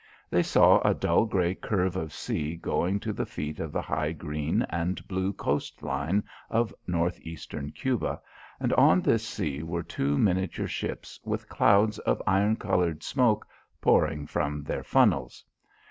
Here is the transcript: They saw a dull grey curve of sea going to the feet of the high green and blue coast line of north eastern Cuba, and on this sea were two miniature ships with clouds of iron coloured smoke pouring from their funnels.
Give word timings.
They 0.31 0.41
saw 0.41 0.79
a 0.81 0.95
dull 0.95 1.27
grey 1.27 1.53
curve 1.53 1.95
of 1.95 2.11
sea 2.11 2.55
going 2.55 2.99
to 3.01 3.13
the 3.13 3.27
feet 3.27 3.59
of 3.59 3.71
the 3.71 3.83
high 3.83 4.13
green 4.13 4.63
and 4.63 5.07
blue 5.07 5.31
coast 5.31 5.83
line 5.83 6.23
of 6.49 6.73
north 6.87 7.19
eastern 7.21 7.69
Cuba, 7.69 8.19
and 8.59 8.73
on 8.73 9.03
this 9.03 9.23
sea 9.23 9.61
were 9.61 9.83
two 9.83 10.17
miniature 10.17 10.65
ships 10.67 11.19
with 11.23 11.49
clouds 11.49 11.99
of 11.99 12.19
iron 12.25 12.55
coloured 12.55 13.03
smoke 13.03 13.45
pouring 13.79 14.25
from 14.25 14.63
their 14.63 14.83
funnels. 14.83 15.45